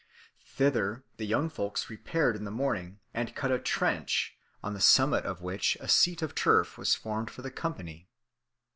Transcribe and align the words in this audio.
Thither 0.47 1.03
the 1.17 1.27
young 1.27 1.47
folks 1.47 1.87
repaired 1.87 2.35
in 2.35 2.43
the 2.43 2.49
morning, 2.49 2.99
and 3.13 3.35
cut 3.35 3.51
a 3.51 3.59
trench, 3.59 4.35
on 4.63 4.73
the 4.73 4.81
summit 4.81 5.27
of 5.27 5.43
which 5.43 5.77
a 5.79 5.87
seat 5.87 6.23
of 6.23 6.33
turf 6.33 6.75
was 6.75 6.95
formed 6.95 7.29
for 7.29 7.43
the 7.43 7.51
company. 7.51 8.09